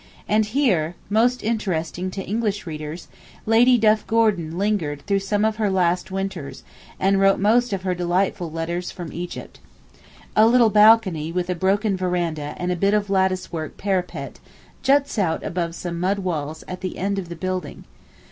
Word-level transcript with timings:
And 0.27 0.47
here, 0.47 0.95
most 1.11 1.43
interesting 1.43 2.09
to 2.09 2.25
English 2.25 2.65
readers, 2.65 3.07
Lady 3.45 3.77
Duff 3.77 4.07
Gordon 4.07 4.57
lingered 4.57 5.05
through 5.05 5.19
some 5.19 5.45
of 5.45 5.57
her 5.57 5.69
last 5.69 6.09
winters, 6.09 6.63
and 6.99 7.19
wrote 7.19 7.37
most 7.39 7.71
of 7.71 7.83
her 7.83 7.93
delightful 7.93 8.51
"Letters 8.51 8.89
from 8.89 9.13
Egypt." 9.13 9.59
A 10.35 10.47
little 10.47 10.71
balcony 10.71 11.31
with 11.31 11.51
a 11.51 11.53
broken 11.55 11.95
veranda 11.95 12.55
and 12.57 12.71
a 12.71 12.75
bit 12.75 12.95
of 12.95 13.11
lattice 13.11 13.51
work 13.53 13.77
parapet, 13.77 14.39
juts 14.81 15.19
out 15.19 15.43
above 15.43 15.75
some 15.75 15.99
mud 15.99 16.17
walls 16.17 16.63
at 16.67 16.81
the 16.81 16.97
end 16.97 17.19
of 17.19 17.29
the 17.29 17.35
building. 17.35 17.83